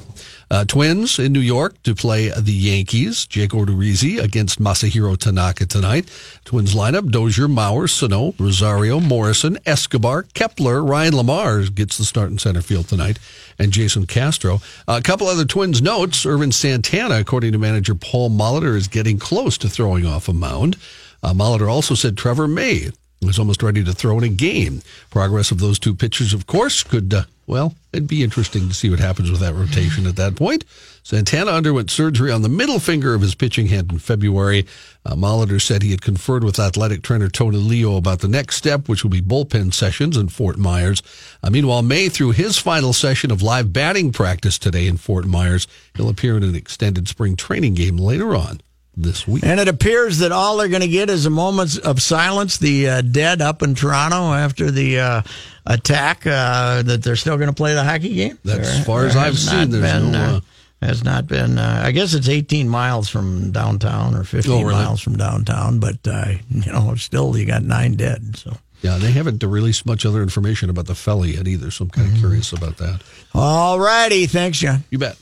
[0.50, 3.26] Uh, Twins in New York to play the Yankees.
[3.26, 6.10] Jake Odorizzi against Masahiro Tanaka tonight.
[6.46, 12.38] Twins lineup: Dozier, Mauer, Sano, Rosario, Morrison, Escobar, Kepler, Ryan LaMarre gets the start in
[12.38, 13.20] center field tonight,
[13.58, 14.62] and Jason Castro.
[14.88, 19.58] a couple other Twins notes: Ervin Santana, according to manager Paul Molitor, is getting close
[19.60, 20.78] to throwing off a mound.
[21.24, 22.92] Uh, Molitor also said Trevor May
[23.26, 24.82] was almost ready to throw in a game.
[25.10, 28.90] Progress of those two pitchers, of course, could, uh, well, it'd be interesting to see
[28.90, 30.64] what happens with that rotation at that point.
[31.04, 34.66] Santana underwent surgery on the middle finger of his pitching hand in February.
[35.06, 38.90] Uh, Molitor said he had conferred with athletic trainer Tony Leo about the next step,
[38.90, 41.04] which will be bullpen sessions in Fort Myers.
[41.44, 45.68] Uh, meanwhile, May threw his final session of live batting practice today in Fort Myers.
[45.96, 48.62] He'll appear in an extended spring training game later on
[48.98, 49.44] this week.
[49.46, 52.58] And it appears that all they're going to get is a moment of silence.
[52.58, 55.22] The uh, dead up in Toronto after the uh,
[55.66, 56.26] attack.
[56.26, 58.40] Uh, that they're still going to play the hockey game.
[58.44, 60.40] That's There- as far as I've seen, there's been, no, uh, uh,
[60.86, 61.58] has not been.
[61.58, 64.74] Uh, I guess it's 18 miles from downtown or 15 Oh, really?
[64.74, 68.38] miles from downtown, but uh, you know, still you got nine dead.
[68.38, 68.56] So.
[68.82, 72.12] Yeah, they haven't released much other information about the fella yet either, so I'm kind
[72.12, 73.02] of curious about that.
[73.34, 74.84] All righty, thanks, John.
[74.92, 75.18] You bet.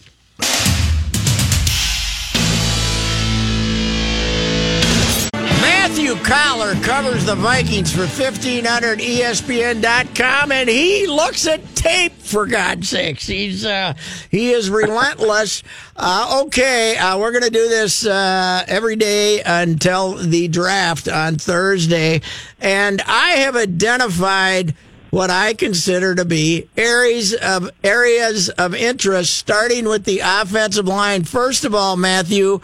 [6.24, 13.28] Coller covers the Vikings for E 1500ESPN.com and he looks at tape for God's sakes.
[13.28, 13.94] He's uh,
[14.32, 15.62] he is relentless.
[15.96, 21.36] Uh, okay, uh, we're going to do this uh, every day until the draft on
[21.36, 22.20] Thursday,
[22.60, 24.74] and I have identified
[25.12, 31.26] what I consider to be areas of areas of interest, starting with the offensive line.
[31.26, 32.60] First of all, Matthew,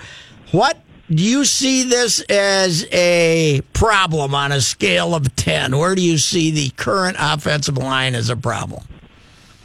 [0.51, 5.77] what do you see this as a problem on a scale of 10?
[5.77, 8.83] Where do you see the current offensive line as a problem?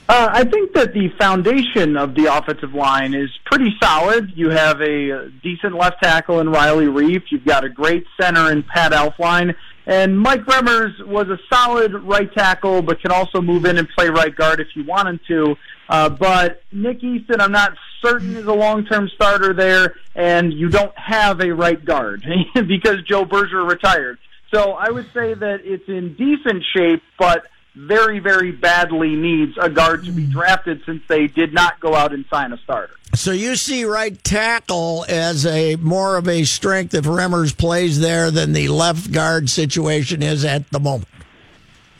[0.06, 4.32] Uh, I think that the foundation of the offensive line is pretty solid.
[4.36, 7.22] You have a uh, decent left tackle in Riley Reiff.
[7.30, 9.54] You've got a great center in Pat Elflein.
[9.86, 14.08] And Mike Remmers was a solid right tackle, but can also move in and play
[14.08, 15.56] right guard if you wanted to.
[15.88, 20.96] Uh, but Nick Easton, I'm not certain is a long-term starter there, and you don't
[20.96, 22.24] have a right guard
[22.66, 24.18] because Joe Berger retired.
[24.52, 29.68] So I would say that it's in decent shape, but very, very badly needs a
[29.68, 32.94] guard to be drafted since they did not go out and sign a starter.
[33.14, 38.30] So you see right tackle as a more of a strength if Remmers plays there
[38.30, 41.08] than the left guard situation is at the moment.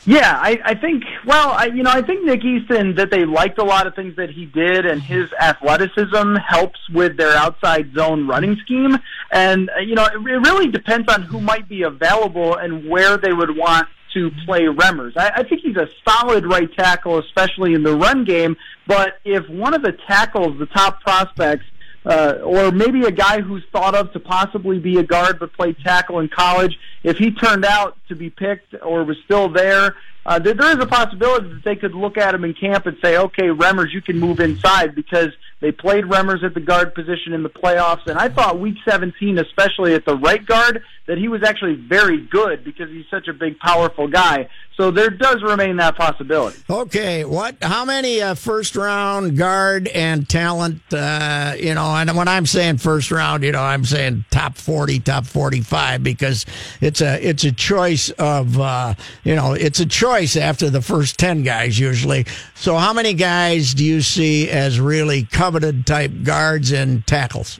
[0.05, 1.03] Yeah, I, I think.
[1.25, 4.15] Well, I, you know, I think Nick Easton that they liked a lot of things
[4.17, 8.97] that he did, and his athleticism helps with their outside zone running scheme.
[9.31, 13.17] And uh, you know, it, it really depends on who might be available and where
[13.17, 15.17] they would want to play Remmers.
[15.17, 18.57] I, I think he's a solid right tackle, especially in the run game.
[18.85, 21.65] But if one of the tackles, the top prospects,
[22.05, 25.77] uh, or maybe a guy who's thought of to possibly be a guard but played
[25.79, 30.39] tackle in college, if he turned out to be picked or was still there, uh,
[30.39, 33.17] there, there is a possibility that they could look at him in camp and say,
[33.17, 35.29] okay, Remmers, you can move inside because
[35.65, 38.05] they played Remmers at the guard position in the playoffs.
[38.05, 42.21] And I thought week 17, especially at the right guard, that he was actually very
[42.21, 44.47] good because he's such a big, powerful guy.
[44.77, 46.59] So there does remain that possibility.
[46.69, 47.55] Okay, what?
[47.63, 50.81] How many uh, first round guard and talent?
[50.91, 54.99] Uh, you know, and when I'm saying first round, you know, I'm saying top forty,
[54.99, 56.45] top forty-five, because
[56.81, 61.17] it's a it's a choice of uh, you know it's a choice after the first
[61.17, 62.25] ten guys usually.
[62.57, 67.59] So how many guys do you see as really coveted type guards and tackles?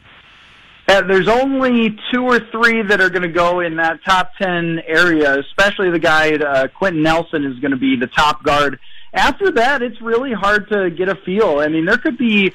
[0.88, 4.82] Uh, there's only two or three that are going to go in that top 10
[4.88, 8.80] area, especially the guy, uh, Quenton Nelson, is going to be the top guard.
[9.14, 11.60] After that, it's really hard to get a feel.
[11.60, 12.54] I mean, there could be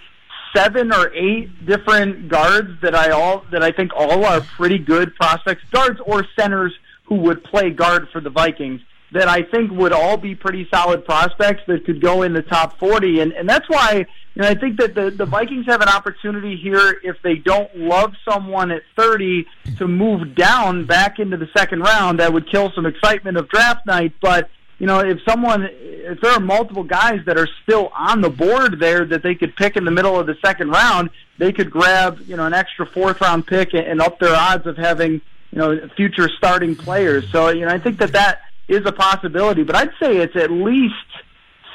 [0.57, 5.15] seven or eight different guards that I all that I think all are pretty good
[5.15, 6.73] prospects, guards or centers
[7.05, 8.81] who would play guard for the Vikings.
[9.13, 12.79] That I think would all be pretty solid prospects that could go in the top
[12.79, 13.21] 40.
[13.21, 16.57] And, and that's why you know, I think that the, the Vikings have an opportunity
[16.57, 19.47] here if they don't love someone at 30
[19.79, 22.21] to move down back into the second round.
[22.21, 24.13] That would kill some excitement of draft night.
[24.23, 28.31] But, you know, if someone, if there are multiple guys that are still on the
[28.31, 31.71] board there that they could pick in the middle of the second round, they could
[31.71, 35.21] grab, you know, an extra fourth round pick and, and up their odds of having,
[35.51, 37.29] you know, future starting players.
[37.33, 40.51] So, you know, I think that that is a possibility, but I'd say it's at
[40.51, 40.95] least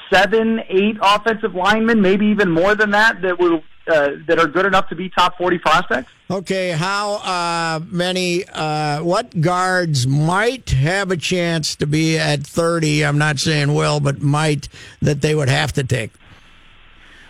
[0.09, 4.65] seven, eight offensive linemen, maybe even more than that, that will uh, that are good
[4.65, 6.11] enough to be top forty prospects.
[6.31, 8.43] Okay, how uh, many?
[8.51, 13.05] Uh, what guards might have a chance to be at thirty?
[13.05, 14.67] I'm not saying will, but might
[15.01, 16.11] that they would have to take.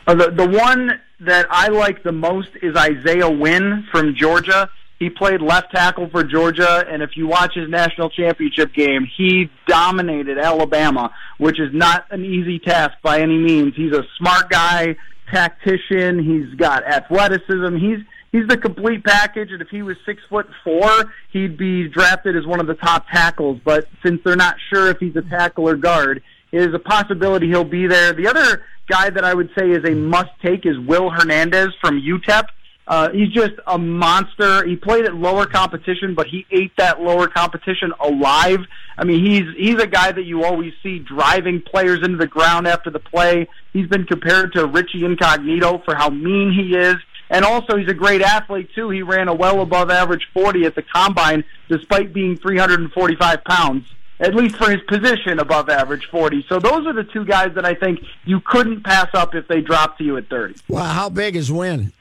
[0.07, 4.69] Uh, the the one that I like the most is Isaiah Wynn from Georgia.
[4.99, 9.49] He played left tackle for Georgia, and if you watch his national championship game, he
[9.67, 13.73] dominated Alabama, which is not an easy task by any means.
[13.75, 14.95] He's a smart guy,
[15.31, 16.23] tactician.
[16.23, 17.75] He's got athleticism.
[17.75, 17.99] He's
[18.31, 19.51] he's the complete package.
[19.51, 23.07] And if he was six foot four, he'd be drafted as one of the top
[23.09, 23.59] tackles.
[23.65, 27.47] But since they're not sure if he's a tackle or guard, it is a possibility
[27.47, 28.13] he'll be there.
[28.13, 32.01] The other guy that I would say is a must take is Will Hernandez from
[32.01, 32.45] UTEP.
[32.87, 34.65] Uh, he's just a monster.
[34.65, 38.59] He played at lower competition, but he ate that lower competition alive.
[38.97, 42.67] I mean, he's he's a guy that you always see driving players into the ground
[42.67, 43.47] after the play.
[43.73, 46.97] He's been compared to Richie Incognito for how mean he is.
[47.29, 48.89] And also, he's a great athlete, too.
[48.91, 54.35] He ran a well above average 40 at the combine, despite being 345 pounds, at
[54.35, 56.45] least for his position above average 40.
[56.47, 59.61] So, those are the two guys that I think you couldn't pass up if they
[59.61, 60.55] dropped to you at 30.
[60.67, 61.93] Well, how big is Wynn?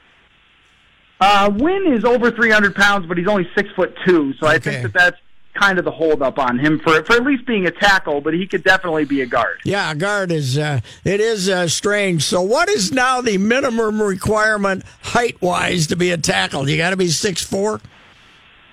[1.19, 4.33] Uh, Wynn is over 300 pounds, but he's only six foot two.
[4.39, 5.17] So I think that that's
[5.55, 8.45] kind of the holdup on him for for at least being a tackle, but he
[8.45, 9.59] could definitely be a guard.
[9.63, 12.23] Yeah, a guard is uh, it is uh, strange.
[12.23, 16.69] So, what is now the minimum requirement height wise to be a tackle?
[16.69, 17.81] You got to be six four.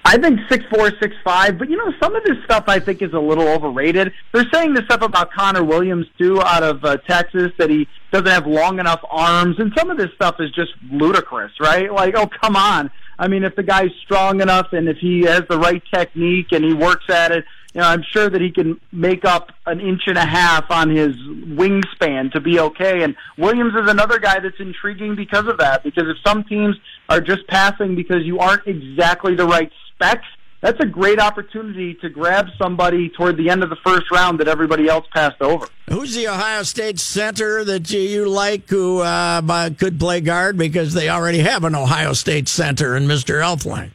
[0.04, 3.02] I think six four, six five, but you know some of this stuff I think
[3.02, 4.12] is a little overrated.
[4.32, 8.26] They're saying this stuff about Connor Williams too, out of uh, Texas, that he doesn't
[8.26, 11.92] have long enough arms, and some of this stuff is just ludicrous, right?
[11.92, 12.90] Like, oh come on!
[13.18, 16.64] I mean, if the guy's strong enough and if he has the right technique and
[16.64, 20.02] he works at it, you know, I'm sure that he can make up an inch
[20.06, 23.02] and a half on his wingspan to be okay.
[23.02, 25.82] And Williams is another guy that's intriguing because of that.
[25.82, 26.76] Because if some teams
[27.08, 29.70] are just passing because you aren't exactly the right
[30.02, 30.26] specs,
[30.60, 34.48] that's a great opportunity to grab somebody toward the end of the first round that
[34.48, 35.66] everybody else passed over.
[35.90, 40.94] Who's the Ohio State center that you, you like who uh, could play guard because
[40.94, 43.42] they already have an Ohio State center in Mr.
[43.42, 43.90] Elflein?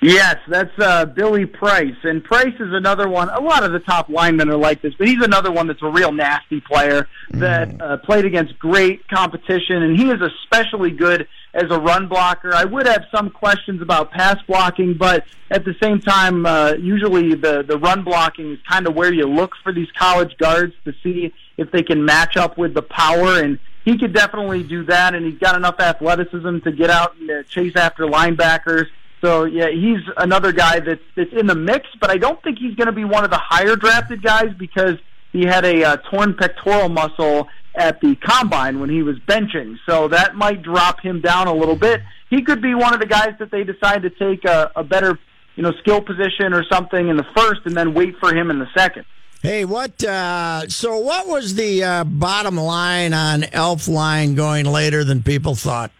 [0.00, 1.96] Yes, that's uh, Billy Price.
[2.04, 3.28] And Price is another one.
[3.30, 5.88] A lot of the top linemen are like this, but he's another one that's a
[5.88, 11.64] real nasty player that uh, played against great competition, and he is especially good as
[11.70, 12.54] a run blocker.
[12.54, 17.34] I would have some questions about pass blocking, but at the same time, uh, usually
[17.34, 20.94] the, the run blocking is kind of where you look for these college guards to
[21.02, 25.14] see if they can match up with the power and he could definitely do that,
[25.14, 28.86] and he's got enough athleticism to get out and uh, chase after linebackers.
[29.20, 32.74] So yeah, he's another guy that's that's in the mix, but I don't think he's
[32.74, 34.96] going to be one of the higher drafted guys because
[35.32, 39.76] he had a uh, torn pectoral muscle at the combine when he was benching.
[39.86, 42.00] So that might drop him down a little bit.
[42.30, 45.18] He could be one of the guys that they decide to take a, a better,
[45.56, 48.58] you know, skill position or something in the first, and then wait for him in
[48.58, 49.04] the second.
[49.42, 50.02] Hey, what?
[50.02, 55.92] Uh, so, what was the uh, bottom line on Elflein going later than people thought?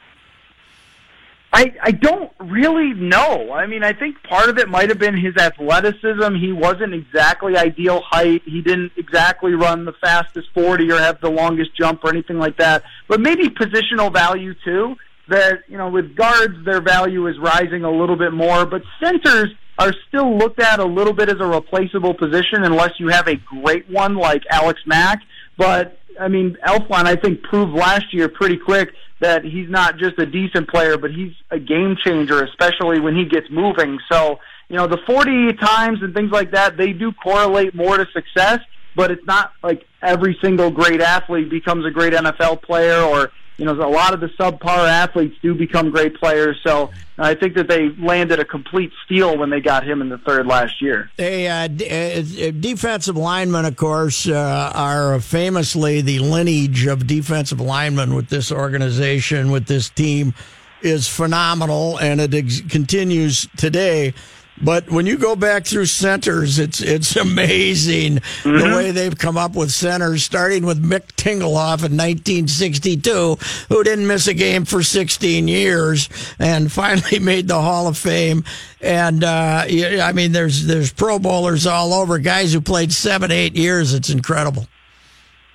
[1.52, 3.52] I I don't really know.
[3.52, 6.34] I mean, I think part of it might have been his athleticism.
[6.34, 8.42] He wasn't exactly ideal height.
[8.44, 12.58] He didn't exactly run the fastest 40 or have the longest jump or anything like
[12.58, 12.82] that.
[13.08, 14.96] But maybe positional value too.
[15.28, 19.50] That you know, with guards, their value is rising a little bit more, but centers
[19.78, 23.36] are still looked at a little bit as a replaceable position unless you have a
[23.36, 25.20] great one like Alex Mack.
[25.56, 30.18] But I mean, Elflein, I think, proved last year pretty quick that he's not just
[30.18, 33.98] a decent player, but he's a game changer, especially when he gets moving.
[34.10, 38.06] So, you know, the 40 times and things like that, they do correlate more to
[38.12, 38.60] success,
[38.94, 43.64] but it's not like every single great athlete becomes a great NFL player or you
[43.64, 46.56] know, a lot of the subpar athletes do become great players.
[46.64, 50.18] So I think that they landed a complete steal when they got him in the
[50.18, 51.10] third last year.
[51.16, 51.88] Hey, uh, d-
[52.46, 58.52] uh, defensive linemen, of course, uh, are famously the lineage of defensive linemen with this
[58.52, 60.34] organization, with this team,
[60.80, 64.14] is phenomenal, and it ex- continues today.
[64.60, 68.58] But when you go back through centers, it's it's amazing mm-hmm.
[68.58, 73.38] the way they've come up with centers, starting with Mick Tingelhoff in 1962,
[73.68, 78.44] who didn't miss a game for 16 years and finally made the Hall of Fame.
[78.80, 83.56] And uh, I mean, there's there's Pro Bowlers all over, guys who played seven, eight
[83.56, 83.94] years.
[83.94, 84.66] It's incredible.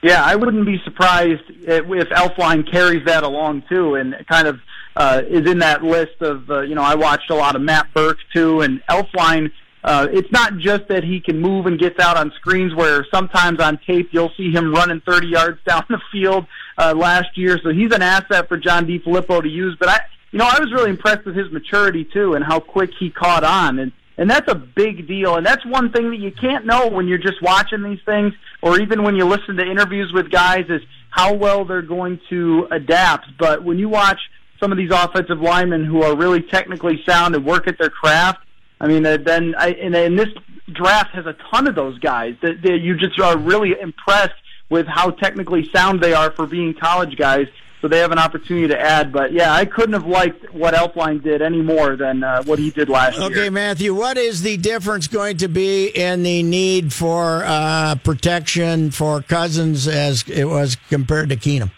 [0.02, 4.60] Yeah, I wouldn't be surprised if Elflein carries that along too, and kind of
[4.96, 7.94] uh, is in that list of uh, you know I watched a lot of Matt
[7.94, 9.52] Birk too, and Elflein.
[9.84, 13.60] Uh, it's not just that he can move and gets out on screens where sometimes
[13.60, 16.46] on tape you'll see him running 30 yards down the field
[16.78, 17.60] uh, last year.
[17.62, 19.76] So he's an asset for John DeFilippo to use.
[19.78, 20.00] But I,
[20.32, 23.44] you know, I was really impressed with his maturity too and how quick he caught
[23.44, 23.78] on.
[23.80, 25.36] And and that's a big deal.
[25.36, 28.80] And that's one thing that you can't know when you're just watching these things or
[28.80, 33.26] even when you listen to interviews with guys is how well they're going to adapt.
[33.38, 34.20] But when you watch
[34.60, 38.40] some of these offensive linemen who are really technically sound and work at their craft,
[38.80, 40.30] I mean, uh, then I, and, and this
[40.72, 44.34] draft has a ton of those guys that, that you just are really impressed
[44.70, 47.48] with how technically sound they are for being college guys
[47.84, 49.12] so they have an opportunity to add.
[49.12, 52.72] But yeah, I couldn't have liked what Elflein did any more than uh, what he
[52.72, 53.40] did last okay, year.
[53.44, 58.90] Okay, Matthew, what is the difference going to be in the need for uh, protection
[58.90, 61.72] for Cousins as it was compared to Keenum?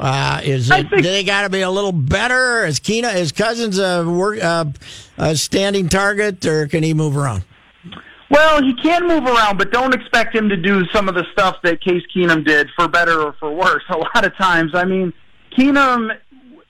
[0.00, 2.64] Uh, is it, think, they got to be a little better?
[2.64, 4.64] Is Keena is Cousins a, work, uh,
[5.18, 7.44] a standing target, or can he move around?
[8.30, 11.56] Well, he can move around, but don't expect him to do some of the stuff
[11.64, 13.82] that Case Keenum did, for better or for worse.
[13.90, 15.12] A lot of times, I mean,
[15.58, 16.16] Keenum,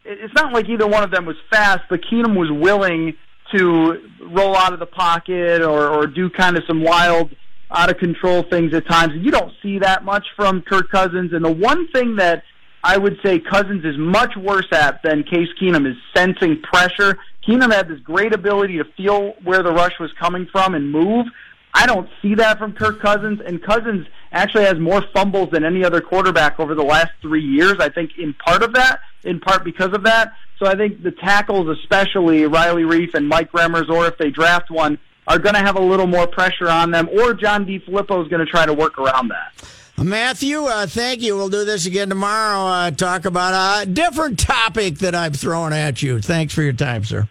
[0.04, 3.14] it's not like either one of them was fast, but Keenum was willing
[3.54, 7.30] to roll out of the pocket or, or do kind of some wild,
[7.70, 9.12] out of control things at times.
[9.12, 11.32] And You don't see that much from Kirk Cousins.
[11.32, 12.42] And the one thing that
[12.82, 17.18] I would say Cousins is much worse at than Case Keenum is sensing pressure.
[17.46, 21.26] Keenum had this great ability to feel where the rush was coming from and move.
[21.74, 25.84] I don't see that from Kirk Cousins, and Cousins actually has more fumbles than any
[25.84, 27.74] other quarterback over the last three years.
[27.78, 30.32] I think in part of that, in part because of that.
[30.58, 34.70] So I think the tackles, especially Riley Reiff and Mike Remmers, or if they draft
[34.70, 38.28] one, are going to have a little more pressure on them, or John DeFilippo is
[38.28, 39.79] going to try to work around that.
[40.02, 41.36] Matthew, uh, thank you.
[41.36, 42.66] We'll do this again tomorrow.
[42.66, 46.20] Uh, talk about a different topic that I'm throwing at you.
[46.20, 47.28] Thanks for your time, sir.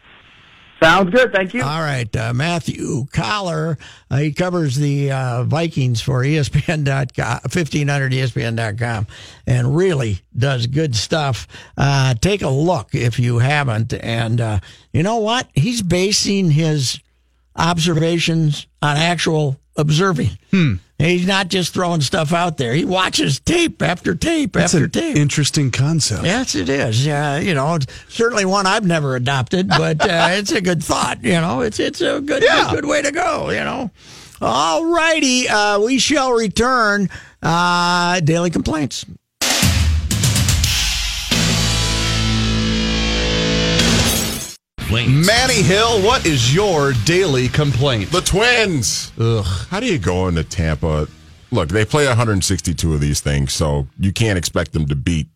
[0.81, 1.33] Sounds good.
[1.33, 1.61] Thank you.
[1.61, 2.13] All right.
[2.15, 3.77] Uh, Matthew Coller,
[4.09, 9.07] uh, he covers the uh, Vikings for ESPN.com, 1500ESPN.com,
[9.45, 11.47] and really does good stuff.
[11.75, 13.93] Uh, take a look if you haven't.
[13.93, 14.59] And uh,
[14.93, 15.49] you know what?
[15.53, 16.99] He's basing his
[17.57, 20.29] observations on actual observing.
[20.51, 20.75] Hmm.
[20.97, 22.73] He's not just throwing stuff out there.
[22.73, 25.15] He watches tape after tape That's after tape.
[25.15, 26.25] Interesting concept.
[26.25, 27.07] Yes, it is.
[27.07, 31.23] Uh, you know, certainly one I've never adopted, but uh, it's a good thought.
[31.23, 32.69] You know, it's it's a good yeah.
[32.71, 33.49] good way to go.
[33.49, 33.91] You know.
[34.41, 37.09] All righty, uh, we shall return.
[37.41, 39.05] Uh, daily complaints.
[44.89, 45.27] Complaints.
[45.27, 48.11] Manny Hill, what is your daily complaint?
[48.11, 49.11] The Twins.
[49.19, 49.45] Ugh.
[49.69, 51.07] How do you go into Tampa?
[51.51, 55.27] Look, they play 162 of these things, so you can't expect them to beat.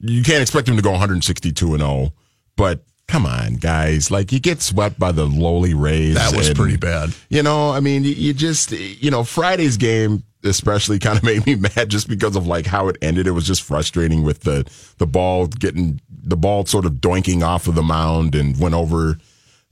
[0.00, 2.12] You can't expect them to go 162 and 0.
[2.56, 4.10] But come on, guys!
[4.10, 6.14] Like you get swept by the lowly Rays.
[6.14, 7.14] That was and, pretty bad.
[7.28, 11.46] You know, I mean, you, you just, you know, Friday's game especially kind of made
[11.46, 13.26] me mad just because of like how it ended.
[13.26, 14.68] It was just frustrating with the
[14.98, 19.18] the ball getting the ball sort of doinking off of the mound and went over.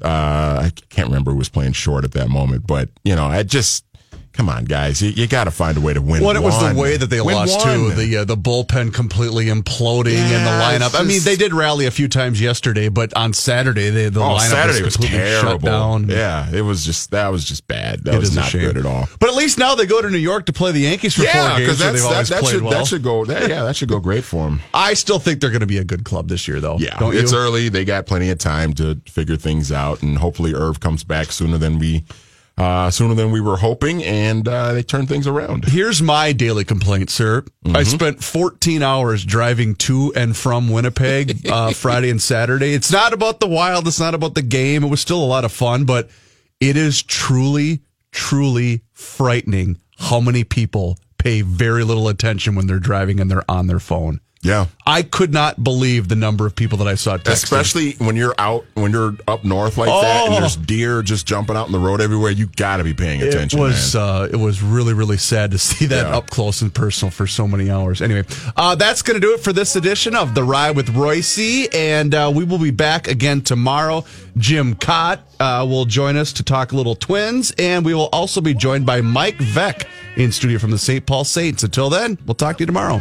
[0.03, 3.43] Uh, I can't remember who was playing short at that moment, but you know, I
[3.45, 3.85] just
[4.33, 6.23] come on, guys, you, you got to find a way to win.
[6.23, 7.75] Well, it was the way that they win lost one.
[7.75, 7.91] too.
[7.93, 10.93] The uh, the bullpen completely imploding yeah, in the lineup.
[10.93, 14.21] Just, I mean, they did rally a few times yesterday, but on Saturday they, the
[14.21, 16.09] oh, lineup Saturday was, was shut down.
[16.09, 18.05] Yeah, it was just that was just bad.
[18.05, 19.09] That it was not good at all.
[19.21, 21.51] But at least now they go to New York to play the Yankees for yeah,
[21.51, 21.79] four games.
[21.79, 22.73] That's, they've always that, should, well.
[22.73, 23.25] That should go.
[23.25, 24.61] That, yeah, that should go great for them.
[24.75, 26.79] I still think they're going to be a good club this year, though.
[26.79, 27.39] Yeah, Don't it's you?
[27.39, 27.69] early.
[27.69, 31.59] They got plenty of time to figure things out, and hopefully Irv comes back sooner
[31.59, 32.05] than we
[32.59, 35.65] uh, sooner than we were hoping, and uh, they turned things around.
[35.65, 37.43] Here's my daily complaint, sir.
[37.65, 37.77] Mm-hmm.
[37.77, 42.75] I spent 14 hours driving to and from Winnipeg uh, Friday and Saturday.
[42.75, 44.85] It's not about the wild, it's not about the game.
[44.85, 46.11] It was still a lot of fun, but
[46.61, 47.81] it is truly,
[48.13, 53.67] truly frightening how many people pay very little attention when they're driving and they're on
[53.67, 54.21] their phone.
[54.45, 54.67] Yeah.
[54.85, 57.33] I could not believe the number of people that I saw texting.
[57.33, 60.41] Especially when you're out, when you're up north like that, and Oh.
[60.41, 62.33] there's deer just jumping out in the road everywhere.
[62.33, 63.61] You got to be paying attention.
[63.61, 66.17] It was uh, it was really really sad to see that Yeah.
[66.17, 68.03] up close and personal for so many hours.
[68.03, 68.25] Anyway,
[68.57, 72.13] uh, that's going to do it for this edition of the Ride with Royce, and
[72.13, 74.05] uh, we will be back again tomorrow.
[74.39, 78.41] Jim Cott uh, will join us to talk a little Twins, and we will also
[78.41, 79.85] be joined by Mike Veeck
[80.17, 81.07] in studio from the St.
[81.07, 81.63] Paul Saints.
[81.63, 83.01] Until then, we'll talk to you tomorrow.